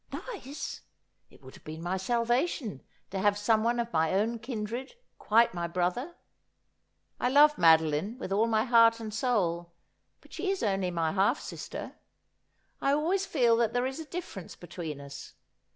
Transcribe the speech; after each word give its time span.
'Nice! 0.11 0.81
It 1.29 1.43
would 1.43 1.53
have 1.53 1.63
been 1.63 1.83
my 1.83 1.95
salvation, 1.95 2.81
to 3.11 3.19
have 3.19 3.37
someone 3.37 3.79
of 3.79 3.93
my 3.93 4.13
own 4.15 4.39
kindred, 4.39 4.95
quite 5.19 5.53
my 5.53 5.67
brother. 5.67 6.15
I 7.19 7.29
love 7.29 7.55
Madolina, 7.59 8.17
with 8.17 8.31
all 8.31 8.47
my 8.47 8.63
heart 8.63 8.99
and 8.99 9.13
soul; 9.13 9.73
but 10.19 10.33
she 10.33 10.49
is 10.49 10.63
only 10.63 10.89
my 10.89 11.11
half 11.11 11.39
sister. 11.39 11.97
I 12.81 12.93
always 12.93 13.27
feel 13.27 13.55
that 13.57 13.73
there 13.73 13.85
is 13.85 13.99
a 13.99 14.05
difference 14.05 14.55
between 14.55 14.99
us. 14.99 15.33